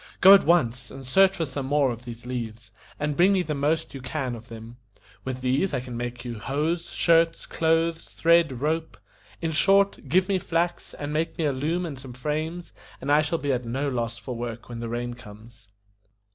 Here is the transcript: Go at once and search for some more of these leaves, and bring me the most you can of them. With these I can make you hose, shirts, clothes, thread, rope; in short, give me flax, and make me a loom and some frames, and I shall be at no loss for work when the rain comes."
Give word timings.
Go 0.19 0.33
at 0.33 0.45
once 0.47 0.89
and 0.89 1.05
search 1.05 1.37
for 1.37 1.45
some 1.45 1.67
more 1.67 1.91
of 1.91 2.05
these 2.05 2.25
leaves, 2.25 2.71
and 2.99 3.15
bring 3.15 3.31
me 3.33 3.43
the 3.43 3.53
most 3.53 3.93
you 3.93 4.01
can 4.01 4.33
of 4.33 4.47
them. 4.47 4.77
With 5.23 5.41
these 5.41 5.75
I 5.75 5.79
can 5.79 5.95
make 5.95 6.25
you 6.25 6.39
hose, 6.39 6.89
shirts, 6.91 7.45
clothes, 7.45 8.05
thread, 8.09 8.61
rope; 8.61 8.97
in 9.43 9.51
short, 9.51 10.09
give 10.09 10.27
me 10.27 10.39
flax, 10.39 10.95
and 10.95 11.13
make 11.13 11.37
me 11.37 11.45
a 11.45 11.53
loom 11.53 11.85
and 11.85 11.99
some 11.99 12.13
frames, 12.13 12.73
and 12.99 13.11
I 13.11 13.21
shall 13.21 13.37
be 13.37 13.53
at 13.53 13.63
no 13.63 13.89
loss 13.89 14.17
for 14.17 14.35
work 14.35 14.69
when 14.69 14.79
the 14.79 14.89
rain 14.89 15.13
comes." 15.13 15.67